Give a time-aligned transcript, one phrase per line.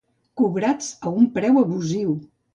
[0.41, 2.19] Cobrats a un preu abusiu.